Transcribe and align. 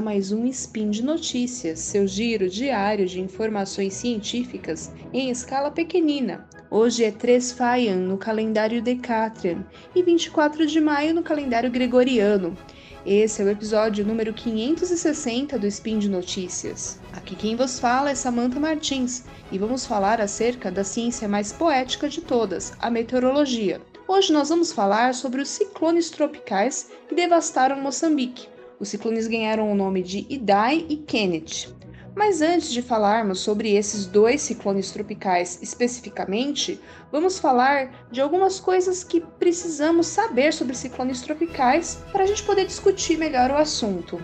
a 0.00 0.02
mais 0.02 0.32
um 0.32 0.46
Spin 0.46 0.88
de 0.88 1.04
Notícias, 1.04 1.78
seu 1.78 2.06
giro 2.08 2.48
diário 2.48 3.04
de 3.04 3.20
informações 3.20 3.92
científicas 3.92 4.90
em 5.12 5.28
escala 5.28 5.70
pequenina. 5.70 6.48
Hoje 6.70 7.04
é 7.04 7.10
3 7.10 7.52
Faian 7.52 7.96
no 7.96 8.16
calendário 8.16 8.80
Decatrian 8.80 9.62
e 9.94 10.02
24 10.02 10.64
de 10.64 10.80
maio 10.80 11.12
no 11.12 11.22
calendário 11.22 11.70
Gregoriano. 11.70 12.56
Esse 13.04 13.42
é 13.42 13.44
o 13.44 13.50
episódio 13.50 14.02
número 14.02 14.32
560 14.32 15.58
do 15.58 15.66
Spin 15.66 15.98
de 15.98 16.08
Notícias. 16.08 16.98
Aqui 17.12 17.36
quem 17.36 17.54
vos 17.54 17.78
fala 17.78 18.08
é 18.10 18.14
Samantha 18.14 18.58
Martins 18.58 19.24
e 19.52 19.58
vamos 19.58 19.84
falar 19.84 20.18
acerca 20.18 20.70
da 20.70 20.82
ciência 20.82 21.28
mais 21.28 21.52
poética 21.52 22.08
de 22.08 22.22
todas, 22.22 22.72
a 22.80 22.88
meteorologia. 22.88 23.82
Hoje 24.08 24.32
nós 24.32 24.48
vamos 24.48 24.72
falar 24.72 25.12
sobre 25.12 25.42
os 25.42 25.50
ciclones 25.50 26.08
tropicais 26.08 26.90
que 27.06 27.14
devastaram 27.14 27.78
Moçambique. 27.82 28.48
Os 28.80 28.88
ciclones 28.88 29.26
ganharam 29.26 29.70
o 29.70 29.74
nome 29.74 30.02
de 30.02 30.26
Idai 30.30 30.86
e 30.88 30.96
Kenneth. 30.96 31.68
Mas 32.16 32.40
antes 32.40 32.72
de 32.72 32.80
falarmos 32.80 33.40
sobre 33.40 33.74
esses 33.74 34.06
dois 34.06 34.40
ciclones 34.40 34.90
tropicais 34.90 35.60
especificamente, 35.62 36.80
vamos 37.12 37.38
falar 37.38 38.08
de 38.10 38.22
algumas 38.22 38.58
coisas 38.58 39.04
que 39.04 39.20
precisamos 39.20 40.06
saber 40.06 40.54
sobre 40.54 40.74
ciclones 40.74 41.20
tropicais 41.20 42.02
para 42.10 42.24
a 42.24 42.26
gente 42.26 42.42
poder 42.42 42.66
discutir 42.66 43.18
melhor 43.18 43.50
o 43.50 43.56
assunto. 43.56 44.18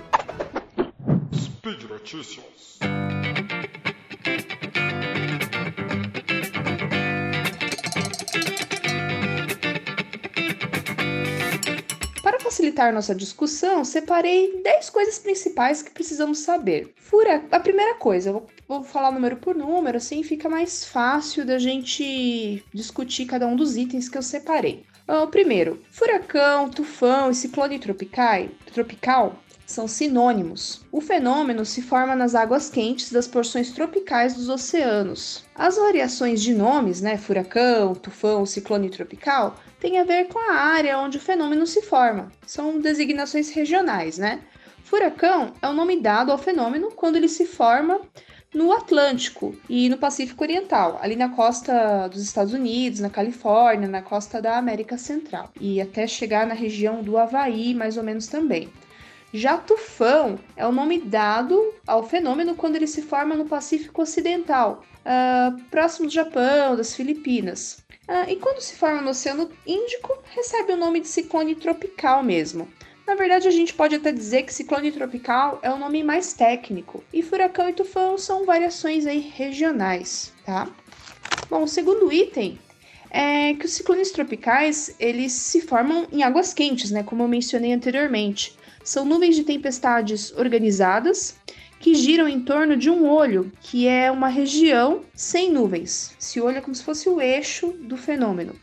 Speed 1.35 1.83
Notícias. 1.91 2.79
Facilitar 12.57 12.91
nossa 12.91 13.15
discussão, 13.15 13.85
separei 13.85 14.63
10 14.63 14.89
coisas 14.89 15.19
principais 15.19 15.83
que 15.83 15.91
precisamos 15.91 16.39
saber. 16.39 16.91
Fura, 16.97 17.45
a 17.51 17.61
primeira 17.61 17.97
coisa, 17.97 18.31
eu 18.31 18.47
vou 18.67 18.83
falar 18.83 19.13
número 19.13 19.37
por 19.37 19.55
número, 19.55 19.99
assim 19.99 20.23
fica 20.23 20.49
mais 20.49 20.83
fácil 20.83 21.45
da 21.45 21.59
gente 21.59 22.65
discutir 22.73 23.27
cada 23.27 23.47
um 23.47 23.55
dos 23.55 23.77
itens 23.77 24.09
que 24.09 24.17
eu 24.17 24.23
separei. 24.23 24.85
O 25.07 25.27
primeiro, 25.27 25.83
furacão, 25.91 26.71
tufão 26.71 27.31
e 27.31 27.35
ciclone 27.35 27.79
tropical, 27.79 28.49
tropical 28.73 29.37
são 29.67 29.89
sinônimos. 29.89 30.81
O 30.93 31.01
fenômeno 31.01 31.65
se 31.65 31.83
forma 31.83 32.15
nas 32.15 32.35
águas 32.35 32.71
quentes 32.71 33.11
das 33.11 33.27
porções 33.27 33.73
tropicais 33.73 34.35
dos 34.35 34.49
oceanos. 34.49 35.45
As 35.55 35.77
variações 35.77 36.41
de 36.41 36.55
nomes, 36.55 37.01
né, 37.01 37.19
furacão, 37.19 37.95
tufão, 37.95 38.47
ciclone 38.47 38.89
tropical, 38.89 39.57
têm 39.81 39.99
a 39.99 40.05
ver 40.05 40.29
com 40.29 40.39
a 40.39 40.55
área 40.55 40.99
onde 40.99 41.19
o 41.19 41.21
fenômeno 41.21 41.67
se 41.67 41.83
forma. 41.83 42.31
São 42.47 42.81
designações 42.81 43.51
regionais, 43.51 44.17
né? 44.17 44.41
Furacão 44.85 45.53
é 45.61 45.67
o 45.67 45.73
nome 45.73 46.01
dado 46.01 46.31
ao 46.31 46.39
fenômeno 46.39 46.93
quando 46.93 47.17
ele 47.17 47.29
se 47.29 47.45
forma 47.45 48.01
no 48.55 48.73
Atlântico 48.73 49.55
e 49.69 49.89
no 49.89 49.99
Pacífico 49.99 50.45
Oriental, 50.45 50.99
ali 51.03 51.17
na 51.17 51.29
costa 51.29 52.09
dos 52.09 52.23
Estados 52.23 52.55
Unidos, 52.55 53.01
na 53.01 53.11
Califórnia, 53.11 53.89
na 53.89 54.01
costa 54.01 54.41
da 54.41 54.57
América 54.57 54.97
Central, 54.97 55.51
e 55.61 55.81
até 55.81 56.07
chegar 56.07 56.47
na 56.47 56.55
região 56.55 57.03
do 57.03 57.19
Havaí, 57.19 57.75
mais 57.75 57.97
ou 57.97 58.05
menos 58.05 58.29
também. 58.29 58.71
Já 59.37 59.59
tufão 59.59 60.39
é 60.57 60.67
o 60.67 60.73
nome 60.73 60.99
dado 60.99 61.75
ao 61.87 62.03
fenômeno 62.09 62.55
quando 62.55 62.77
ele 62.77 62.87
se 62.87 63.03
forma 63.03 63.37
no 63.37 63.45
Pacífico 63.45 64.01
Ocidental, 64.01 64.83
uh, 65.05 65.63
próximo 65.65 66.07
do 66.07 66.13
Japão, 66.13 66.75
das 66.75 66.97
Filipinas. 66.97 67.85
Uh, 68.09 68.31
e 68.31 68.37
quando 68.37 68.63
se 68.63 68.77
forma 68.77 69.03
no 69.03 69.11
Oceano 69.11 69.51
Índico, 69.67 70.17
recebe 70.35 70.73
o 70.73 70.77
nome 70.77 71.01
de 71.01 71.09
ciclone 71.09 71.55
tropical 71.55 72.23
mesmo. 72.23 72.67
Na 73.07 73.15
verdade, 73.15 73.47
a 73.47 73.51
gente 73.51 73.75
pode 73.75 73.95
até 73.95 74.11
dizer 74.11 74.45
que 74.45 74.55
ciclone 74.55 74.91
tropical 74.91 75.59
é 75.63 75.71
o 75.71 75.79
nome 75.79 76.03
mais 76.03 76.33
técnico, 76.33 77.05
e 77.13 77.23
furacão 77.23 77.69
e 77.69 77.75
tufão 77.75 78.17
são 78.17 78.47
variações 78.47 79.05
aí 79.05 79.21
regionais, 79.21 80.33
tá? 80.47 80.67
Bom, 81.51 81.65
o 81.65 81.69
segundo 81.69 82.11
item 82.11 82.59
é 83.11 83.53
que 83.53 83.67
os 83.67 83.73
ciclones 83.75 84.11
tropicais, 84.11 84.97
eles 84.99 85.33
se 85.33 85.61
formam 85.61 86.07
em 86.11 86.23
águas 86.23 86.55
quentes, 86.55 86.91
né, 86.91 87.03
como 87.03 87.23
eu 87.23 87.29
mencionei 87.29 87.75
anteriormente. 87.75 88.57
São 88.87 89.05
nuvens 89.05 89.35
de 89.35 89.43
tempestades 89.43 90.33
organizadas 90.39 91.35
que 91.81 91.93
giram 91.93 92.29
em 92.29 92.41
torno 92.41 92.77
de 92.77 92.89
um 92.89 93.05
olho, 93.05 93.51
que 93.61 93.89
é 93.89 94.13
uma 94.13 94.29
região 94.29 95.01
sem 95.13 95.51
nuvens. 95.53 96.15
Esse 96.21 96.41
olho 96.41 96.59
é 96.59 96.61
como 96.61 96.73
se 96.73 96.85
fosse 96.85 97.09
o 97.09 97.21
eixo 97.21 97.73
do 97.73 97.97
fenômeno. 97.97 98.55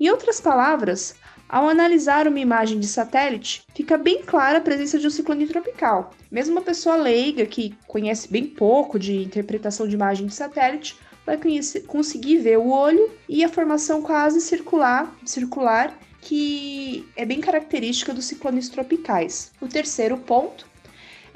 Em 0.00 0.10
outras 0.10 0.40
palavras, 0.40 1.14
ao 1.48 1.68
analisar 1.68 2.26
uma 2.26 2.40
imagem 2.40 2.80
de 2.80 2.88
satélite, 2.88 3.62
fica 3.72 3.96
bem 3.96 4.24
clara 4.24 4.58
a 4.58 4.60
presença 4.60 4.98
de 4.98 5.06
um 5.06 5.10
ciclone 5.10 5.46
tropical. 5.46 6.12
Mesmo 6.28 6.56
uma 6.56 6.62
pessoa 6.62 6.96
leiga 6.96 7.46
que 7.46 7.72
conhece 7.86 8.26
bem 8.28 8.44
pouco 8.44 8.98
de 8.98 9.22
interpretação 9.22 9.86
de 9.86 9.94
imagem 9.94 10.26
de 10.26 10.34
satélite 10.34 10.96
vai 11.24 11.38
conseguir 11.86 12.38
ver 12.38 12.58
o 12.58 12.68
olho 12.68 13.12
e 13.28 13.44
a 13.44 13.48
formação 13.48 14.02
quase 14.02 14.40
circular, 14.40 15.16
circular 15.24 15.96
que 16.22 17.04
é 17.16 17.26
bem 17.26 17.40
característica 17.40 18.14
dos 18.14 18.24
ciclones 18.26 18.68
tropicais. 18.68 19.50
O 19.60 19.66
terceiro 19.66 20.16
ponto 20.16 20.64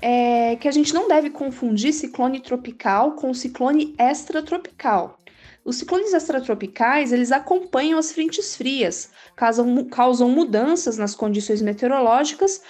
é 0.01 0.55
que 0.57 0.69
a 0.69 0.71
gente 0.71 0.95
não 0.95 1.09
deve 1.09 1.29
confundir 1.29 1.93
ciclone 1.93 2.41
tropical 2.41 3.13
com 3.13 3.35
ciclone 3.35 3.95
extratropical. 3.99 5.19
Os 5.65 5.77
ciclones 5.77 6.13
extratropicais, 6.15 7.13
eles 7.13 7.33
acompanham 7.33 7.99
as 7.99 8.13
frentes 8.13 8.57
frias, 8.57 9.11
causam, 9.35 9.85
causam 9.87 10.31
mudanças 10.31 10.97
nas 10.97 11.17
condições 11.17 11.61
meteorológicas, 11.61 12.63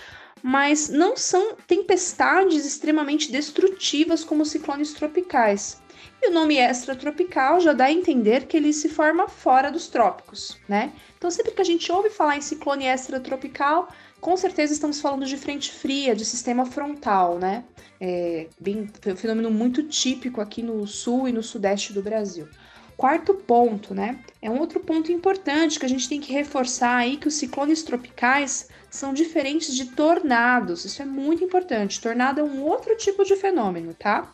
mas 0.43 0.89
não 0.89 1.19
são 1.19 1.55
tempestades 1.67 2.65
extremamente 2.65 3.31
destrutivas 3.31 4.25
como 4.25 4.43
os 4.43 4.51
ciclones 4.51 4.95
tropicais. 4.95 5.83
E 6.23 6.29
o 6.29 6.33
nome 6.33 6.57
extratropical 6.57 7.61
já 7.61 7.73
dá 7.73 7.87
a 7.87 7.93
entender 7.93 8.47
que 8.47 8.57
ele 8.57 8.73
se 8.73 8.89
forma 8.89 9.29
fora 9.29 9.71
dos 9.71 9.89
trópicos, 9.89 10.59
né? 10.69 10.93
Então, 11.17 11.31
sempre 11.31 11.53
que 11.53 11.61
a 11.63 11.65
gente 11.65 11.91
ouve 11.91 12.11
falar 12.11 12.37
em 12.37 12.41
ciclone 12.41 12.87
extratropical, 12.87 13.89
com 14.21 14.37
certeza 14.37 14.73
estamos 14.73 15.01
falando 15.01 15.27
de 15.27 15.37
frente 15.37 15.71
fria, 15.71 16.15
de 16.15 16.25
sistema 16.25 16.67
frontal, 16.67 17.39
né? 17.39 17.65
É 18.01 18.49
bem, 18.59 18.91
um 19.07 19.17
fenômeno 19.17 19.51
muito 19.51 19.83
típico 19.85 20.41
aqui 20.41 20.63
no 20.63 20.87
sul 20.87 21.29
e 21.29 21.33
no 21.33 21.43
sudeste 21.43 21.93
do 21.93 22.03
Brasil. 22.03 22.49
Quarto 22.97 23.35
ponto, 23.35 23.95
né? 23.95 24.19
É 24.41 24.49
um 24.49 24.59
outro 24.59 24.81
ponto 24.81 25.13
importante 25.13 25.79
que 25.79 25.85
a 25.85 25.89
gente 25.89 26.09
tem 26.09 26.19
que 26.19 26.33
reforçar 26.33 26.97
aí 26.97 27.19
que 27.19 27.29
os 27.29 27.35
ciclones 27.35 27.83
tropicais 27.83 28.69
são 28.91 29.13
diferentes 29.13 29.75
de 29.75 29.87
tornados. 29.87 30.85
Isso 30.87 31.03
é 31.03 31.05
muito 31.05 31.45
importante. 31.45 32.01
Tornado 32.01 32.41
é 32.41 32.43
um 32.43 32.63
outro 32.63 32.97
tipo 32.97 33.23
de 33.23 33.37
fenômeno, 33.37 33.93
tá? 33.93 34.33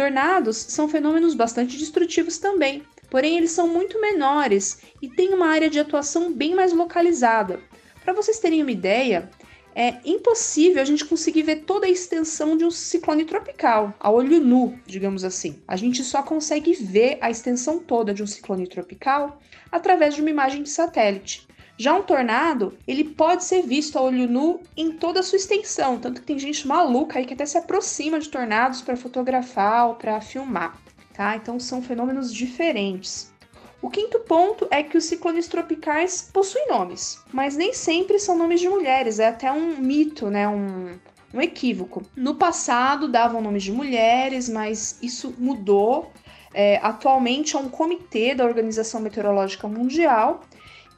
Tornados 0.00 0.56
são 0.56 0.88
fenômenos 0.88 1.34
bastante 1.34 1.76
destrutivos 1.76 2.38
também, 2.38 2.82
porém 3.10 3.36
eles 3.36 3.50
são 3.50 3.68
muito 3.68 4.00
menores 4.00 4.80
e 5.02 5.10
têm 5.10 5.34
uma 5.34 5.48
área 5.48 5.68
de 5.68 5.78
atuação 5.78 6.32
bem 6.32 6.54
mais 6.54 6.72
localizada. 6.72 7.60
Para 8.02 8.14
vocês 8.14 8.38
terem 8.38 8.62
uma 8.62 8.72
ideia, 8.72 9.28
é 9.74 9.96
impossível 10.02 10.80
a 10.80 10.86
gente 10.86 11.04
conseguir 11.04 11.42
ver 11.42 11.64
toda 11.66 11.86
a 11.86 11.90
extensão 11.90 12.56
de 12.56 12.64
um 12.64 12.70
ciclone 12.70 13.26
tropical, 13.26 13.92
a 14.00 14.10
olho 14.10 14.40
nu, 14.40 14.80
digamos 14.86 15.22
assim. 15.22 15.60
A 15.68 15.76
gente 15.76 16.02
só 16.02 16.22
consegue 16.22 16.72
ver 16.72 17.18
a 17.20 17.30
extensão 17.30 17.78
toda 17.78 18.14
de 18.14 18.22
um 18.22 18.26
ciclone 18.26 18.66
tropical 18.66 19.38
através 19.70 20.14
de 20.14 20.22
uma 20.22 20.30
imagem 20.30 20.62
de 20.62 20.70
satélite. 20.70 21.46
Já 21.80 21.94
um 21.94 22.02
tornado, 22.02 22.76
ele 22.86 23.02
pode 23.02 23.42
ser 23.42 23.62
visto 23.62 23.96
a 23.96 24.02
olho 24.02 24.28
nu 24.28 24.60
em 24.76 24.92
toda 24.92 25.20
a 25.20 25.22
sua 25.22 25.36
extensão, 25.36 25.98
tanto 25.98 26.20
que 26.20 26.26
tem 26.26 26.38
gente 26.38 26.68
maluca 26.68 27.18
aí 27.18 27.24
que 27.24 27.32
até 27.32 27.46
se 27.46 27.56
aproxima 27.56 28.20
de 28.20 28.28
tornados 28.28 28.82
para 28.82 28.98
fotografar 28.98 29.88
ou 29.88 29.94
para 29.94 30.20
filmar, 30.20 30.78
tá? 31.14 31.34
Então 31.36 31.58
são 31.58 31.80
fenômenos 31.80 32.34
diferentes. 32.34 33.32
O 33.80 33.88
quinto 33.88 34.18
ponto 34.18 34.68
é 34.70 34.82
que 34.82 34.98
os 34.98 35.04
ciclones 35.04 35.48
tropicais 35.48 36.28
possuem 36.30 36.68
nomes, 36.68 37.18
mas 37.32 37.56
nem 37.56 37.72
sempre 37.72 38.18
são 38.18 38.36
nomes 38.36 38.60
de 38.60 38.68
mulheres, 38.68 39.18
é 39.18 39.28
até 39.28 39.50
um 39.50 39.78
mito, 39.78 40.28
né? 40.28 40.46
Um, 40.46 40.98
um 41.32 41.40
equívoco. 41.40 42.02
No 42.14 42.34
passado 42.34 43.08
davam 43.08 43.40
nomes 43.40 43.62
de 43.62 43.72
mulheres, 43.72 44.50
mas 44.50 44.98
isso 45.00 45.34
mudou. 45.38 46.12
É, 46.52 46.78
atualmente 46.82 47.56
é 47.56 47.58
um 47.58 47.70
comitê 47.70 48.34
da 48.34 48.44
Organização 48.44 49.00
Meteorológica 49.00 49.66
Mundial 49.66 50.42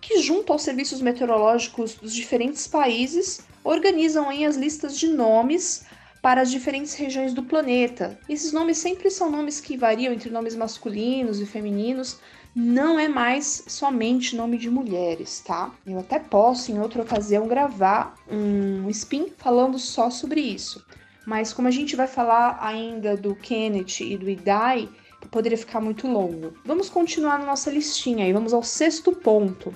que, 0.02 0.20
junto 0.20 0.52
aos 0.52 0.62
serviços 0.62 1.00
meteorológicos 1.00 1.94
dos 1.94 2.12
diferentes 2.12 2.66
países, 2.66 3.40
organizam 3.62 4.28
aí 4.28 4.44
as 4.44 4.56
listas 4.56 4.98
de 4.98 5.06
nomes 5.06 5.84
para 6.20 6.42
as 6.42 6.50
diferentes 6.50 6.94
regiões 6.94 7.32
do 7.32 7.44
planeta. 7.44 8.18
Esses 8.28 8.52
nomes 8.52 8.78
sempre 8.78 9.10
são 9.10 9.30
nomes 9.30 9.60
que 9.60 9.76
variam 9.76 10.12
entre 10.12 10.28
nomes 10.28 10.56
masculinos 10.56 11.40
e 11.40 11.46
femininos, 11.46 12.18
não 12.54 12.98
é 12.98 13.08
mais 13.08 13.64
somente 13.66 14.36
nome 14.36 14.58
de 14.58 14.68
mulheres, 14.68 15.40
tá? 15.40 15.72
Eu 15.86 16.00
até 16.00 16.18
posso 16.18 16.70
em 16.70 16.78
outra 16.78 17.02
ocasião 17.02 17.48
gravar 17.48 18.14
um 18.30 18.90
spin 18.90 19.32
falando 19.38 19.78
só 19.78 20.10
sobre 20.10 20.40
isso. 20.40 20.84
Mas 21.24 21.52
como 21.52 21.68
a 21.68 21.70
gente 21.70 21.94
vai 21.94 22.08
falar 22.08 22.58
ainda 22.60 23.16
do 23.16 23.34
Kenneth 23.36 24.00
e 24.00 24.16
do 24.16 24.28
Idai, 24.28 24.88
poderia 25.30 25.56
ficar 25.56 25.80
muito 25.80 26.06
longo. 26.08 26.52
Vamos 26.64 26.90
continuar 26.90 27.38
na 27.38 27.46
nossa 27.46 27.70
listinha 27.70 28.28
e 28.28 28.32
vamos 28.32 28.52
ao 28.52 28.62
sexto 28.62 29.12
ponto. 29.12 29.74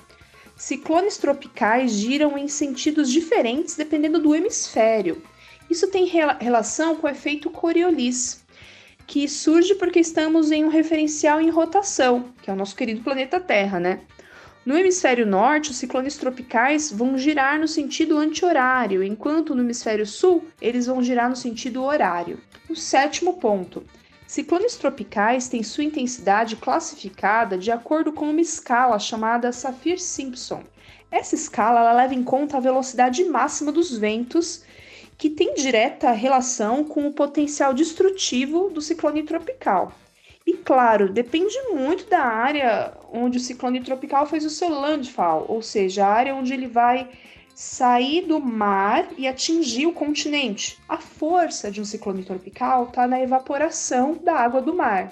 Ciclones 0.57 1.17
tropicais 1.17 1.91
giram 1.91 2.35
em 2.35 2.47
sentidos 2.47 3.11
diferentes 3.11 3.75
dependendo 3.75 4.19
do 4.19 4.33
hemisfério. 4.33 5.21
Isso 5.69 5.87
tem 5.87 6.05
relação 6.05 6.95
com 6.95 7.05
o 7.05 7.09
efeito 7.09 7.51
Coriolis, 7.51 8.43
que 9.05 9.27
surge 9.27 9.75
porque 9.75 9.99
estamos 9.99 10.51
em 10.51 10.65
um 10.65 10.69
referencial 10.69 11.39
em 11.39 11.51
rotação, 11.51 12.33
que 12.41 12.49
é 12.49 12.53
o 12.53 12.55
nosso 12.55 12.75
querido 12.75 13.03
planeta 13.03 13.39
Terra, 13.39 13.79
né? 13.79 14.01
No 14.65 14.75
hemisfério 14.75 15.27
norte, 15.27 15.69
os 15.69 15.77
ciclones 15.77 16.17
tropicais 16.17 16.91
vão 16.91 17.17
girar 17.17 17.59
no 17.59 17.67
sentido 17.67 18.17
anti-horário, 18.17 19.03
enquanto 19.03 19.53
no 19.53 19.61
hemisfério 19.61 20.07
sul, 20.07 20.43
eles 20.59 20.87
vão 20.87 21.03
girar 21.03 21.29
no 21.29 21.35
sentido 21.35 21.83
horário. 21.83 22.39
O 22.67 22.75
sétimo 22.75 23.35
ponto. 23.35 23.83
Ciclones 24.27 24.75
tropicais 24.75 25.47
têm 25.47 25.63
sua 25.63 25.85
intensidade 25.85 26.57
classificada 26.57 27.57
de 27.57 27.71
acordo 27.71 28.11
com 28.11 28.29
uma 28.29 28.41
escala 28.41 28.99
chamada 28.99 29.53
Saffir-Simpson. 29.53 30.63
Essa 31.09 31.33
escala 31.33 31.93
leva 31.93 32.13
em 32.13 32.21
conta 32.21 32.57
a 32.57 32.59
velocidade 32.59 33.23
máxima 33.23 33.71
dos 33.71 33.97
ventos, 33.97 34.65
que 35.17 35.29
tem 35.29 35.53
direta 35.53 36.11
relação 36.11 36.83
com 36.83 37.07
o 37.07 37.13
potencial 37.13 37.73
destrutivo 37.73 38.69
do 38.69 38.81
ciclone 38.81 39.23
tropical. 39.23 39.93
E 40.45 40.53
claro, 40.53 41.07
depende 41.07 41.55
muito 41.71 42.09
da 42.09 42.19
área 42.19 42.93
onde 43.13 43.37
o 43.37 43.41
ciclone 43.41 43.79
tropical 43.81 44.25
fez 44.25 44.43
o 44.43 44.49
seu 44.49 44.69
landfall, 44.69 45.45
ou 45.47 45.61
seja, 45.61 46.05
a 46.05 46.11
área 46.11 46.35
onde 46.35 46.53
ele 46.53 46.67
vai 46.67 47.09
sair 47.57 48.21
do 48.21 48.39
mar 48.39 49.09
e 49.17 49.27
atingir 49.27 49.87
o 49.87 49.91
continente. 49.91 50.77
A 50.87 50.99
força 50.99 51.71
de 51.71 51.81
um 51.81 51.85
ciclone 51.85 52.23
tropical 52.23 52.83
está 52.83 53.07
na 53.07 53.19
evaporação 53.19 54.13
da 54.13 54.35
água 54.35 54.61
do 54.61 54.75
mar. 54.75 55.11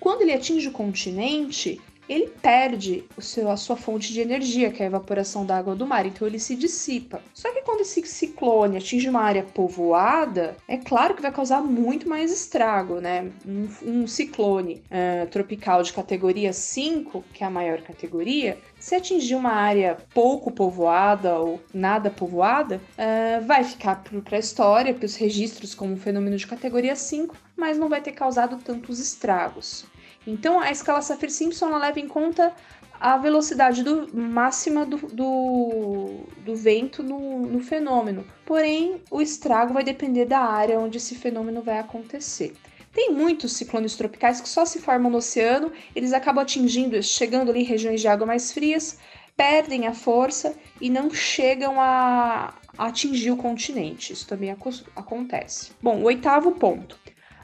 Quando 0.00 0.22
ele 0.22 0.32
atinge 0.32 0.68
o 0.68 0.72
continente, 0.72 1.78
ele 2.08 2.28
perde 2.42 3.04
seu, 3.18 3.50
a 3.50 3.56
sua 3.56 3.76
fonte 3.76 4.12
de 4.12 4.20
energia, 4.20 4.70
que 4.70 4.82
é 4.82 4.86
a 4.86 4.88
evaporação 4.88 5.46
da 5.46 5.56
água 5.56 5.74
do 5.74 5.86
mar, 5.86 6.04
então 6.06 6.26
ele 6.26 6.38
se 6.38 6.56
dissipa. 6.56 7.20
Só 7.32 7.52
que 7.52 7.62
quando 7.62 7.80
esse 7.80 8.02
ciclone 8.06 8.76
atinge 8.76 9.08
uma 9.08 9.20
área 9.20 9.42
povoada, 9.42 10.56
é 10.66 10.76
claro 10.76 11.14
que 11.14 11.22
vai 11.22 11.32
causar 11.32 11.60
muito 11.60 12.08
mais 12.08 12.32
estrago, 12.32 13.00
né? 13.00 13.30
Um, 13.46 13.68
um 13.82 14.06
ciclone 14.06 14.82
uh, 14.90 15.26
tropical 15.28 15.82
de 15.82 15.92
categoria 15.92 16.52
5, 16.52 17.24
que 17.32 17.44
é 17.44 17.46
a 17.46 17.50
maior 17.50 17.80
categoria, 17.82 18.58
se 18.78 18.94
atingir 18.94 19.34
uma 19.34 19.52
área 19.52 19.96
pouco 20.12 20.50
povoada 20.50 21.38
ou 21.38 21.60
nada 21.72 22.10
povoada, 22.10 22.80
uh, 22.98 23.46
vai 23.46 23.64
ficar 23.64 24.02
para 24.24 24.36
a 24.36 24.40
história, 24.40 24.92
para 24.92 25.06
os 25.06 25.14
registros 25.14 25.74
como 25.74 25.92
um 25.92 25.96
fenômeno 25.96 26.36
de 26.36 26.46
categoria 26.46 26.96
5, 26.96 27.36
mas 27.56 27.78
não 27.78 27.88
vai 27.88 28.00
ter 28.00 28.12
causado 28.12 28.56
tantos 28.56 28.98
estragos. 28.98 29.84
Então, 30.26 30.60
a 30.60 30.70
escala 30.70 31.02
Saffir-Simpson 31.02 31.76
leva 31.76 31.98
em 31.98 32.06
conta 32.06 32.54
a 33.02 33.16
velocidade 33.16 33.82
do, 33.82 34.08
máxima 34.16 34.86
do, 34.86 34.96
do, 34.96 36.20
do 36.44 36.54
vento 36.54 37.02
no, 37.02 37.40
no, 37.40 37.58
fenômeno. 37.58 38.24
Porém, 38.46 39.00
o 39.10 39.20
estrago 39.20 39.74
vai 39.74 39.82
depender 39.82 40.24
da 40.24 40.38
área 40.38 40.78
onde 40.78 40.98
esse 40.98 41.16
fenômeno 41.16 41.62
vai 41.62 41.80
acontecer. 41.80 42.54
Tem 42.92 43.12
muitos 43.12 43.54
ciclones 43.54 43.96
tropicais 43.96 44.40
que 44.40 44.48
só 44.48 44.64
se 44.64 44.78
formam 44.78 45.10
no 45.10 45.18
oceano, 45.18 45.72
eles 45.96 46.12
acabam 46.12 46.42
atingindo, 46.42 47.02
chegando 47.02 47.50
ali 47.50 47.62
em 47.62 47.64
regiões 47.64 48.00
de 48.00 48.06
água 48.06 48.26
mais 48.26 48.52
frias, 48.52 48.98
perdem 49.36 49.88
a 49.88 49.94
força 49.94 50.54
e 50.80 50.88
não 50.88 51.10
chegam 51.10 51.80
a, 51.80 52.54
a 52.78 52.86
atingir 52.86 53.32
o 53.32 53.36
continente. 53.36 54.12
Isso 54.12 54.28
também 54.28 54.54
acontece. 54.94 55.72
Bom, 55.82 56.00
o 56.00 56.04
oitavo 56.04 56.52
ponto. 56.52 56.96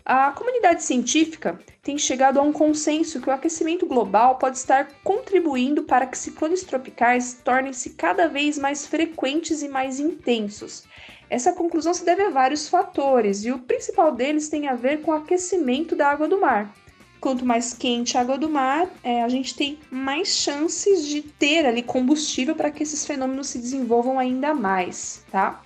A 0.09 0.33
comunidade 0.33 0.83
científica 0.83 1.59
tem 1.83 1.99
chegado 1.99 2.41
a 2.41 2.43
um 2.43 2.51
consenso 2.51 3.21
que 3.21 3.29
o 3.29 3.33
aquecimento 3.33 3.85
global 3.85 4.37
pode 4.37 4.57
estar 4.57 4.89
contribuindo 5.05 5.83
para 5.83 6.07
que 6.07 6.17
ciclones 6.17 6.65
tropicais 6.65 7.35
tornem-se 7.45 7.91
cada 7.91 8.27
vez 8.27 8.57
mais 8.57 8.87
frequentes 8.87 9.61
e 9.61 9.69
mais 9.69 10.01
intensos. 10.01 10.85
Essa 11.29 11.53
conclusão 11.53 11.93
se 11.93 12.07
deve 12.07 12.23
a 12.23 12.31
vários 12.31 12.71
fatores, 12.71 13.45
e 13.45 13.53
o 13.53 13.59
principal 13.59 14.11
deles 14.11 14.49
tem 14.49 14.67
a 14.67 14.75
ver 14.75 15.03
com 15.03 15.11
o 15.11 15.15
aquecimento 15.15 15.95
da 15.95 16.09
água 16.09 16.27
do 16.27 16.41
mar. 16.41 16.75
Quanto 17.21 17.45
mais 17.45 17.75
quente 17.75 18.17
a 18.17 18.23
água 18.23 18.39
do 18.39 18.49
mar, 18.49 18.89
é, 19.03 19.23
a 19.23 19.29
gente 19.29 19.55
tem 19.55 19.79
mais 19.91 20.29
chances 20.29 21.07
de 21.07 21.21
ter 21.21 21.67
ali 21.67 21.83
combustível 21.83 22.55
para 22.55 22.71
que 22.71 22.83
esses 22.83 23.05
fenômenos 23.05 23.49
se 23.49 23.59
desenvolvam 23.59 24.19
ainda 24.19 24.55
mais, 24.55 25.23
tá? 25.31 25.61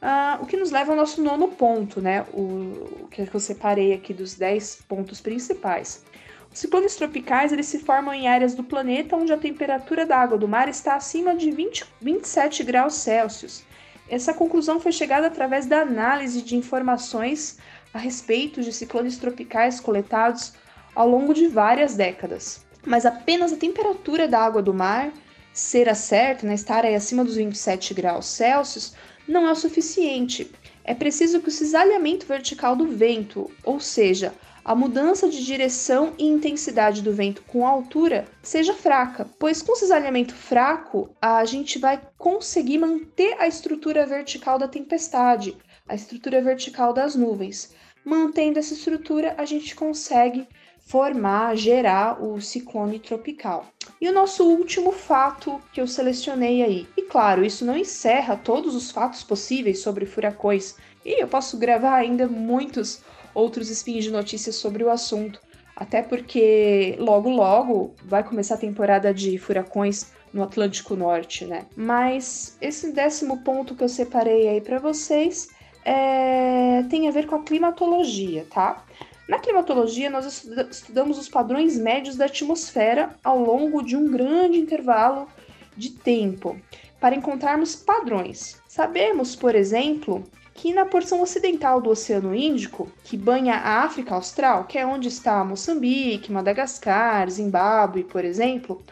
Uh, 0.00 0.42
o 0.42 0.46
que 0.46 0.56
nos 0.56 0.70
leva 0.70 0.92
ao 0.92 0.96
nosso 0.96 1.20
nono 1.20 1.48
ponto, 1.48 2.00
né? 2.00 2.24
O, 2.32 3.02
o 3.02 3.08
que 3.10 3.28
eu 3.34 3.40
separei 3.40 3.92
aqui 3.92 4.14
dos 4.14 4.34
10 4.34 4.82
pontos 4.88 5.20
principais. 5.20 6.04
Os 6.52 6.60
ciclones 6.60 6.94
tropicais 6.96 7.52
eles 7.52 7.66
se 7.66 7.80
formam 7.80 8.14
em 8.14 8.28
áreas 8.28 8.54
do 8.54 8.62
planeta 8.62 9.16
onde 9.16 9.32
a 9.32 9.38
temperatura 9.38 10.06
da 10.06 10.16
água 10.16 10.38
do 10.38 10.48
mar 10.48 10.68
está 10.68 10.94
acima 10.94 11.34
de 11.34 11.50
20, 11.50 11.84
27 12.00 12.64
graus 12.64 12.94
Celsius. 12.94 13.64
Essa 14.08 14.32
conclusão 14.32 14.80
foi 14.80 14.92
chegada 14.92 15.26
através 15.26 15.66
da 15.66 15.80
análise 15.80 16.42
de 16.42 16.56
informações 16.56 17.58
a 17.92 17.98
respeito 17.98 18.62
de 18.62 18.72
ciclones 18.72 19.18
tropicais 19.18 19.80
coletados 19.80 20.54
ao 20.94 21.08
longo 21.08 21.34
de 21.34 21.46
várias 21.46 21.94
décadas. 21.94 22.64
Mas 22.86 23.04
apenas 23.04 23.52
a 23.52 23.56
temperatura 23.56 24.26
da 24.26 24.40
água 24.40 24.62
do 24.62 24.72
mar 24.72 25.12
ser 25.52 25.94
certa, 25.94 26.46
né, 26.46 26.54
estar 26.54 26.86
acima 26.86 27.24
dos 27.24 27.36
27 27.36 27.92
graus 27.92 28.26
Celsius, 28.26 28.94
não 29.28 29.46
é 29.46 29.52
o 29.52 29.56
suficiente. 29.56 30.50
É 30.82 30.94
preciso 30.94 31.40
que 31.40 31.48
o 31.48 31.52
cisalhamento 31.52 32.26
vertical 32.26 32.74
do 32.74 32.86
vento, 32.86 33.50
ou 33.62 33.78
seja, 33.78 34.32
a 34.64 34.74
mudança 34.74 35.28
de 35.28 35.44
direção 35.44 36.12
e 36.18 36.26
intensidade 36.26 37.02
do 37.02 37.12
vento 37.12 37.42
com 37.46 37.66
a 37.66 37.70
altura, 37.70 38.26
seja 38.42 38.74
fraca, 38.74 39.26
pois 39.38 39.62
com 39.62 39.74
cisalhamento 39.74 40.34
fraco 40.34 41.10
a 41.20 41.44
gente 41.44 41.78
vai 41.78 42.00
conseguir 42.16 42.78
manter 42.78 43.34
a 43.38 43.46
estrutura 43.46 44.06
vertical 44.06 44.58
da 44.58 44.68
tempestade, 44.68 45.56
a 45.86 45.94
estrutura 45.94 46.42
vertical 46.42 46.92
das 46.92 47.14
nuvens. 47.14 47.74
Mantendo 48.04 48.58
essa 48.58 48.74
estrutura, 48.74 49.34
a 49.38 49.44
gente 49.44 49.74
consegue 49.74 50.46
formar, 50.88 51.54
gerar 51.54 52.22
o 52.22 52.40
ciclone 52.40 52.98
tropical. 52.98 53.66
E 54.00 54.08
o 54.08 54.12
nosso 54.12 54.48
último 54.48 54.90
fato 54.90 55.60
que 55.70 55.80
eu 55.80 55.86
selecionei 55.86 56.62
aí. 56.62 56.88
E 56.96 57.02
claro, 57.02 57.44
isso 57.44 57.64
não 57.64 57.76
encerra 57.76 58.36
todos 58.36 58.74
os 58.74 58.90
fatos 58.90 59.22
possíveis 59.22 59.80
sobre 59.80 60.06
furacões, 60.06 60.76
e 61.04 61.22
eu 61.22 61.28
posso 61.28 61.58
gravar 61.58 61.94
ainda 61.94 62.26
muitos 62.26 63.02
outros 63.34 63.68
spins 63.68 64.04
de 64.04 64.10
notícias 64.10 64.56
sobre 64.56 64.82
o 64.82 64.90
assunto, 64.90 65.40
até 65.76 66.02
porque 66.02 66.96
logo 66.98 67.28
logo 67.28 67.94
vai 68.04 68.24
começar 68.24 68.54
a 68.54 68.58
temporada 68.58 69.12
de 69.12 69.38
furacões 69.38 70.06
no 70.32 70.42
Atlântico 70.42 70.96
Norte, 70.96 71.44
né? 71.44 71.66
Mas 71.76 72.56
esse 72.60 72.92
décimo 72.92 73.42
ponto 73.42 73.74
que 73.74 73.84
eu 73.84 73.88
separei 73.88 74.48
aí 74.48 74.60
para 74.60 74.78
vocês 74.78 75.48
é... 75.84 76.82
tem 76.90 77.08
a 77.08 77.10
ver 77.10 77.26
com 77.26 77.36
a 77.36 77.42
climatologia, 77.42 78.46
tá? 78.50 78.84
Na 79.28 79.38
climatologia, 79.38 80.08
nós 80.08 80.42
estudamos 80.70 81.18
os 81.18 81.28
padrões 81.28 81.76
médios 81.76 82.16
da 82.16 82.24
atmosfera 82.24 83.14
ao 83.22 83.38
longo 83.38 83.82
de 83.82 83.94
um 83.94 84.10
grande 84.10 84.58
intervalo 84.58 85.28
de 85.76 85.90
tempo 85.90 86.58
para 86.98 87.14
encontrarmos 87.14 87.76
padrões. 87.76 88.58
Sabemos, 88.66 89.36
por 89.36 89.54
exemplo, 89.54 90.24
que 90.54 90.72
na 90.72 90.86
porção 90.86 91.20
ocidental 91.20 91.78
do 91.78 91.90
Oceano 91.90 92.34
Índico, 92.34 92.90
que 93.04 93.18
banha 93.18 93.54
a 93.56 93.84
África 93.84 94.14
Austral, 94.14 94.64
que 94.64 94.78
é 94.78 94.86
onde 94.86 95.08
está 95.08 95.44
Moçambique, 95.44 96.32
Madagascar, 96.32 97.28
Zimbábue, 97.28 98.04
por 98.04 98.24
exemplo, 98.24 98.82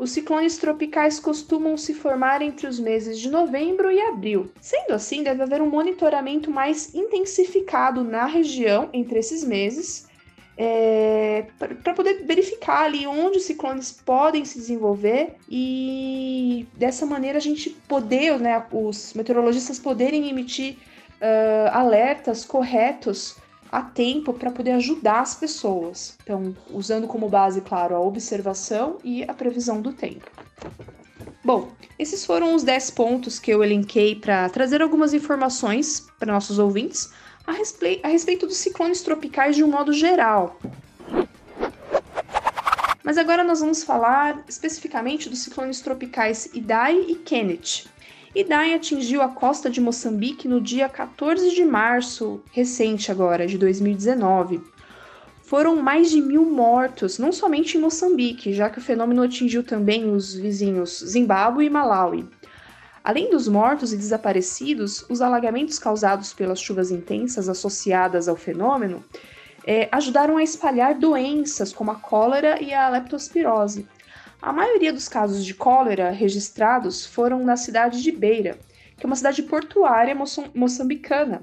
os 0.00 0.12
ciclones 0.12 0.56
tropicais 0.56 1.20
costumam 1.20 1.76
se 1.76 1.92
formar 1.92 2.40
entre 2.40 2.66
os 2.66 2.80
meses 2.80 3.20
de 3.20 3.28
novembro 3.28 3.92
e 3.92 4.00
abril. 4.00 4.50
Sendo 4.58 4.94
assim, 4.94 5.22
deve 5.22 5.42
haver 5.42 5.60
um 5.60 5.68
monitoramento 5.68 6.50
mais 6.50 6.94
intensificado 6.94 8.02
na 8.02 8.24
região 8.24 8.88
entre 8.94 9.18
esses 9.18 9.44
meses, 9.44 10.08
é, 10.56 11.44
para 11.58 11.92
poder 11.92 12.24
verificar 12.24 12.84
ali 12.84 13.06
onde 13.06 13.36
os 13.36 13.44
ciclones 13.44 13.92
podem 13.92 14.42
se 14.42 14.58
desenvolver 14.58 15.34
e 15.46 16.66
dessa 16.78 17.04
maneira 17.04 17.36
a 17.36 17.42
gente 17.42 17.68
poder, 17.68 18.38
né, 18.38 18.64
os 18.72 19.12
meteorologistas 19.12 19.78
poderem 19.78 20.30
emitir 20.30 20.76
uh, 21.20 21.70
alertas 21.72 22.42
corretos 22.42 23.36
a 23.70 23.82
tempo 23.82 24.32
para 24.32 24.50
poder 24.50 24.72
ajudar 24.72 25.20
as 25.20 25.34
pessoas. 25.34 26.16
Então, 26.22 26.56
usando 26.70 27.06
como 27.06 27.28
base, 27.28 27.60
claro, 27.60 27.94
a 27.94 28.00
observação 28.00 28.98
e 29.04 29.22
a 29.24 29.32
previsão 29.32 29.80
do 29.80 29.92
tempo. 29.92 30.30
Bom, 31.44 31.70
esses 31.98 32.24
foram 32.24 32.54
os 32.54 32.62
10 32.62 32.90
pontos 32.90 33.38
que 33.38 33.50
eu 33.50 33.62
elenquei 33.62 34.14
para 34.14 34.48
trazer 34.48 34.82
algumas 34.82 35.14
informações 35.14 36.06
para 36.18 36.32
nossos 36.32 36.58
ouvintes 36.58 37.10
a, 37.46 37.52
respeito, 37.52 38.04
a 38.04 38.08
respeito 38.08 38.46
dos 38.46 38.56
ciclones 38.56 39.02
tropicais 39.02 39.56
de 39.56 39.64
um 39.64 39.68
modo 39.68 39.92
geral. 39.92 40.58
Mas 43.02 43.16
agora 43.18 43.42
nós 43.42 43.60
vamos 43.60 43.82
falar 43.82 44.44
especificamente 44.48 45.28
dos 45.28 45.40
ciclones 45.40 45.80
tropicais 45.80 46.50
Idai 46.54 46.96
e 47.08 47.16
Kenneth. 47.16 47.88
Idai 48.32 48.74
atingiu 48.74 49.22
a 49.22 49.28
costa 49.28 49.68
de 49.68 49.80
Moçambique 49.80 50.46
no 50.46 50.60
dia 50.60 50.88
14 50.88 51.50
de 51.50 51.64
março, 51.64 52.40
recente 52.52 53.10
agora, 53.10 53.44
de 53.44 53.58
2019. 53.58 54.60
Foram 55.42 55.82
mais 55.82 56.12
de 56.12 56.20
mil 56.20 56.44
mortos, 56.44 57.18
não 57.18 57.32
somente 57.32 57.76
em 57.76 57.80
Moçambique, 57.80 58.52
já 58.52 58.70
que 58.70 58.78
o 58.78 58.82
fenômeno 58.82 59.24
atingiu 59.24 59.64
também 59.64 60.08
os 60.08 60.32
vizinhos 60.32 61.02
Zimbábue 61.04 61.66
e 61.66 61.70
Malawi. 61.70 62.24
Além 63.02 63.30
dos 63.30 63.48
mortos 63.48 63.92
e 63.92 63.96
desaparecidos, 63.96 65.04
os 65.10 65.20
alagamentos 65.20 65.76
causados 65.80 66.32
pelas 66.32 66.60
chuvas 66.60 66.92
intensas 66.92 67.48
associadas 67.48 68.28
ao 68.28 68.36
fenômeno 68.36 69.02
é, 69.66 69.88
ajudaram 69.90 70.36
a 70.36 70.42
espalhar 70.44 70.94
doenças 70.94 71.72
como 71.72 71.90
a 71.90 71.96
cólera 71.96 72.62
e 72.62 72.72
a 72.72 72.88
leptospirose. 72.90 73.88
A 74.42 74.54
maioria 74.54 74.90
dos 74.90 75.06
casos 75.06 75.44
de 75.44 75.52
cólera 75.52 76.10
registrados 76.10 77.04
foram 77.04 77.44
na 77.44 77.58
cidade 77.58 78.02
de 78.02 78.10
Beira, 78.10 78.58
que 78.96 79.04
é 79.04 79.06
uma 79.06 79.16
cidade 79.16 79.42
portuária 79.42 80.16
moçambicana. 80.54 81.42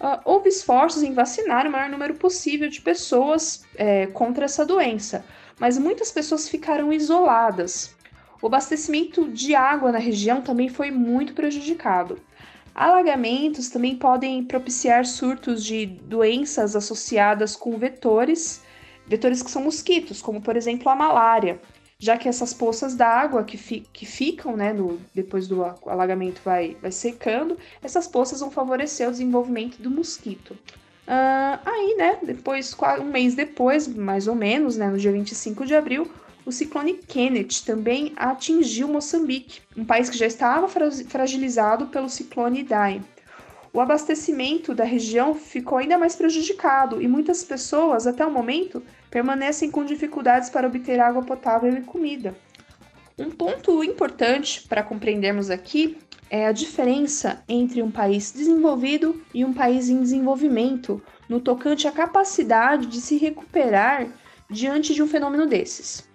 Uh, 0.00 0.20
houve 0.24 0.48
esforços 0.48 1.02
em 1.02 1.12
vacinar 1.12 1.66
o 1.66 1.70
maior 1.72 1.90
número 1.90 2.14
possível 2.14 2.68
de 2.68 2.80
pessoas 2.80 3.64
é, 3.74 4.06
contra 4.06 4.44
essa 4.44 4.64
doença, 4.64 5.24
mas 5.58 5.76
muitas 5.76 6.12
pessoas 6.12 6.48
ficaram 6.48 6.92
isoladas. 6.92 7.96
O 8.40 8.46
abastecimento 8.46 9.28
de 9.28 9.54
água 9.54 9.90
na 9.90 9.98
região 9.98 10.40
também 10.40 10.68
foi 10.68 10.90
muito 10.90 11.34
prejudicado. 11.34 12.18
Alagamentos 12.72 13.68
também 13.68 13.96
podem 13.96 14.44
propiciar 14.44 15.04
surtos 15.04 15.64
de 15.64 15.84
doenças 15.84 16.76
associadas 16.76 17.56
com 17.56 17.76
vetores, 17.76 18.62
vetores 19.06 19.42
que 19.42 19.50
são 19.50 19.64
mosquitos, 19.64 20.22
como 20.22 20.40
por 20.40 20.56
exemplo 20.56 20.88
a 20.88 20.94
malária, 20.94 21.60
já 22.00 22.16
que 22.16 22.28
essas 22.28 22.54
poças 22.54 22.94
d'água 22.94 23.44
que, 23.44 23.58
fi, 23.58 23.86
que 23.92 24.06
ficam, 24.06 24.56
né, 24.56 24.72
no, 24.72 24.98
depois 25.14 25.46
do 25.46 25.62
alagamento 25.86 26.40
vai, 26.42 26.74
vai 26.80 26.90
secando, 26.90 27.58
essas 27.82 28.08
poças 28.08 28.40
vão 28.40 28.50
favorecer 28.50 29.06
o 29.06 29.10
desenvolvimento 29.10 29.80
do 29.82 29.90
mosquito. 29.90 30.52
Uh, 31.06 31.60
aí, 31.64 31.94
né, 31.98 32.18
depois, 32.22 32.74
um 32.98 33.04
mês 33.04 33.34
depois, 33.34 33.86
mais 33.86 34.26
ou 34.26 34.34
menos, 34.34 34.78
né, 34.78 34.88
no 34.88 34.96
dia 34.96 35.12
25 35.12 35.66
de 35.66 35.74
abril, 35.74 36.10
o 36.46 36.50
ciclone 36.50 36.94
Kenneth 36.94 37.64
também 37.66 38.14
atingiu 38.16 38.88
Moçambique, 38.88 39.60
um 39.76 39.84
país 39.84 40.08
que 40.08 40.16
já 40.16 40.26
estava 40.26 40.66
fragilizado 40.68 41.88
pelo 41.88 42.08
ciclone 42.08 42.60
Idai. 42.60 43.02
O 43.72 43.80
abastecimento 43.80 44.74
da 44.74 44.84
região 44.84 45.34
ficou 45.34 45.78
ainda 45.78 45.98
mais 45.98 46.16
prejudicado 46.16 47.00
e 47.00 47.06
muitas 47.06 47.44
pessoas, 47.44 48.06
até 48.06 48.24
o 48.24 48.30
momento, 48.30 48.82
permanecem 49.10 49.70
com 49.70 49.84
dificuldades 49.84 50.48
para 50.48 50.66
obter 50.66 51.00
água 51.00 51.22
potável 51.22 51.72
e 51.72 51.82
comida. 51.82 52.34
Um 53.18 53.30
ponto 53.30 53.82
importante 53.84 54.66
para 54.68 54.82
compreendermos 54.82 55.50
aqui 55.50 55.98
é 56.30 56.46
a 56.46 56.52
diferença 56.52 57.42
entre 57.48 57.82
um 57.82 57.90
país 57.90 58.30
desenvolvido 58.30 59.20
e 59.34 59.44
um 59.44 59.52
país 59.52 59.88
em 59.88 60.00
desenvolvimento 60.00 61.02
no 61.28 61.40
tocante 61.40 61.88
à 61.88 61.92
capacidade 61.92 62.86
de 62.86 63.00
se 63.00 63.18
recuperar 63.18 64.06
diante 64.48 64.94
de 64.94 65.02
um 65.02 65.08
fenômeno 65.08 65.46
desses 65.46 66.08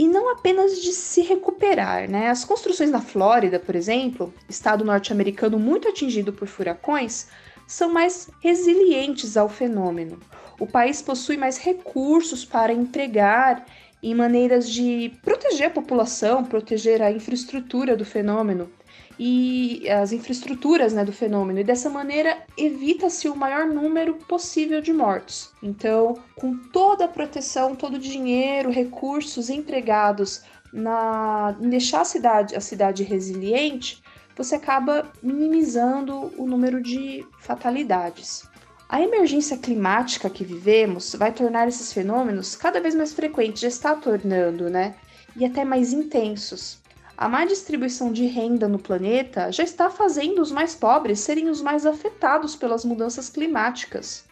e 0.00 0.08
não 0.08 0.32
apenas 0.32 0.80
de 0.80 0.92
se 0.92 1.20
recuperar, 1.20 2.10
né? 2.10 2.30
As 2.30 2.42
construções 2.42 2.90
na 2.90 3.02
Flórida, 3.02 3.60
por 3.60 3.76
exemplo, 3.76 4.32
estado 4.48 4.82
norte-americano 4.82 5.58
muito 5.58 5.86
atingido 5.88 6.32
por 6.32 6.48
furacões, 6.48 7.28
são 7.66 7.92
mais 7.92 8.30
resilientes 8.40 9.36
ao 9.36 9.46
fenômeno. 9.46 10.18
O 10.60 10.66
país 10.66 11.00
possui 11.00 11.38
mais 11.38 11.56
recursos 11.56 12.44
para 12.44 12.70
empregar 12.70 13.64
em 14.02 14.14
maneiras 14.14 14.70
de 14.70 15.10
proteger 15.22 15.68
a 15.68 15.70
população, 15.70 16.44
proteger 16.44 17.00
a 17.00 17.10
infraestrutura 17.10 17.96
do 17.96 18.04
fenômeno 18.04 18.70
e 19.18 19.88
as 19.90 20.12
infraestruturas 20.12 20.92
né, 20.92 21.04
do 21.04 21.12
fenômeno, 21.12 21.60
e 21.60 21.64
dessa 21.64 21.88
maneira 21.90 22.38
evita-se 22.56 23.28
o 23.28 23.36
maior 23.36 23.66
número 23.66 24.14
possível 24.14 24.80
de 24.80 24.92
mortos. 24.92 25.50
Então, 25.62 26.14
com 26.36 26.56
toda 26.56 27.06
a 27.06 27.08
proteção, 27.08 27.74
todo 27.74 27.94
o 27.94 27.98
dinheiro, 27.98 28.70
recursos 28.70 29.48
empregados 29.50 30.42
na 30.72 31.56
em 31.60 31.68
deixar 31.68 32.02
a 32.02 32.04
cidade, 32.04 32.54
a 32.54 32.60
cidade 32.60 33.02
resiliente, 33.02 34.02
você 34.36 34.54
acaba 34.54 35.10
minimizando 35.22 36.32
o 36.38 36.46
número 36.46 36.82
de 36.82 37.26
fatalidades. 37.40 38.49
A 38.92 39.00
emergência 39.00 39.56
climática 39.56 40.28
que 40.28 40.42
vivemos 40.42 41.14
vai 41.14 41.32
tornar 41.32 41.68
esses 41.68 41.92
fenômenos 41.92 42.56
cada 42.56 42.80
vez 42.80 42.92
mais 42.92 43.12
frequentes, 43.12 43.62
já 43.62 43.68
está 43.68 43.94
tornando, 43.94 44.68
né? 44.68 44.96
E 45.36 45.44
até 45.44 45.64
mais 45.64 45.92
intensos. 45.92 46.80
A 47.16 47.28
má 47.28 47.44
distribuição 47.44 48.12
de 48.12 48.26
renda 48.26 48.66
no 48.66 48.80
planeta 48.80 49.52
já 49.52 49.62
está 49.62 49.90
fazendo 49.90 50.42
os 50.42 50.50
mais 50.50 50.74
pobres 50.74 51.20
serem 51.20 51.48
os 51.48 51.62
mais 51.62 51.86
afetados 51.86 52.56
pelas 52.56 52.84
mudanças 52.84 53.28
climáticas. 53.28 54.24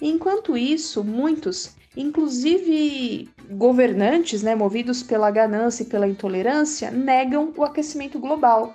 Enquanto 0.00 0.56
isso, 0.56 1.02
muitos, 1.02 1.72
inclusive 1.96 3.28
governantes, 3.50 4.44
né, 4.44 4.54
movidos 4.54 5.02
pela 5.02 5.28
ganância 5.28 5.82
e 5.82 5.86
pela 5.86 6.06
intolerância, 6.06 6.88
negam 6.92 7.52
o 7.56 7.64
aquecimento 7.64 8.20
global. 8.20 8.74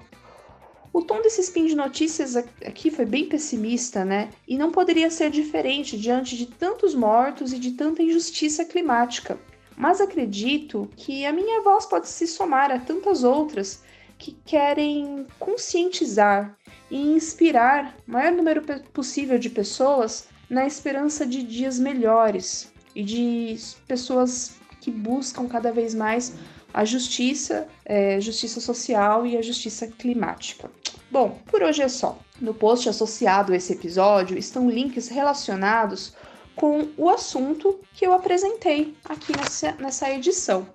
O 0.94 1.02
tom 1.02 1.22
desse 1.22 1.42
spin 1.42 1.66
de 1.66 1.76
notícias 1.76 2.38
aqui 2.38 2.92
foi 2.92 3.04
bem 3.06 3.28
pessimista, 3.28 4.06
né? 4.06 4.30
E 4.48 4.58
não 4.58 4.72
poderia 4.72 5.10
ser 5.10 5.32
diferente 5.32 5.98
diante 5.98 6.38
de 6.38 6.46
tantos 6.46 6.94
mortos 6.94 7.52
e 7.52 7.60
de 7.60 7.72
tanta 7.72 8.04
injustiça 8.04 8.64
climática 8.64 9.38
mas 9.76 10.00
acredito 10.00 10.90
que 10.96 11.26
a 11.26 11.34
minha 11.34 11.62
voz 11.62 11.86
pode 11.86 12.08
se 12.08 12.28
somar 12.28 12.72
a 12.72 12.80
tantas 12.80 13.24
outras 13.24 13.84
que 14.18 14.32
querem 14.46 15.26
conscientizar 15.40 16.56
e 16.90 16.98
inspirar 16.98 17.96
o 18.08 18.12
maior 18.12 18.32
número 18.32 18.62
possível 18.94 19.38
de 19.40 19.50
pessoas 19.50 20.28
na 20.50 20.66
esperança 20.66 21.26
de 21.26 21.44
dias 21.44 21.80
melhores 21.80 22.72
e 22.96 23.04
de 23.04 23.58
pessoas 23.88 24.56
que 24.80 24.92
buscam 24.92 25.48
cada 25.48 25.72
vez 25.72 25.96
mais 25.96 26.34
a 26.74 26.86
justiça, 26.86 27.68
é, 27.86 28.20
justiça 28.20 28.60
social 28.60 29.26
e 29.26 29.38
a 29.38 29.42
justiça 29.42 29.88
climática. 29.88 30.70
Bom, 31.10 31.40
por 31.46 31.62
hoje 31.62 31.82
é 31.82 31.88
só. 31.88 32.18
No 32.40 32.54
post 32.54 32.90
associado 32.90 33.54
a 33.54 33.56
esse 33.56 33.74
episódio 33.74 34.38
estão 34.38 34.70
links 34.70 35.08
relacionados 35.08 36.14
com 36.56 36.88
o 36.98 37.10
assunto 37.10 37.80
que 37.94 38.06
eu 38.06 38.14
apresentei 38.14 38.96
aqui 39.06 39.36
nessa, 39.36 39.72
nessa 39.74 40.10
edição. 40.12 40.68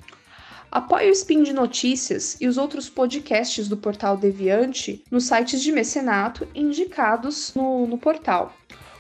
Apoie 0.71 1.09
o 1.09 1.13
Spin 1.13 1.43
de 1.43 1.53
Notícias 1.53 2.37
e 2.41 2.47
os 2.47 2.59
outros 2.59 2.91
podcasts 2.91 3.69
do 3.69 3.77
Portal 3.77 4.17
Deviante 4.17 5.03
nos 5.11 5.25
sites 5.25 5.63
de 5.63 5.73
mecenato 5.73 6.47
indicados 6.55 7.55
no, 7.55 7.87
no 7.87 7.97
portal. 7.97 8.53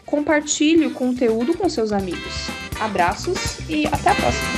Compartilhe 0.06 0.86
o 0.86 0.94
conteúdo 0.94 1.56
com 1.56 1.68
seus 1.68 1.92
amigos. 1.92 2.48
Abraços 2.80 3.58
e 3.68 3.86
até 3.86 4.10
a 4.10 4.14
próxima! 4.14 4.57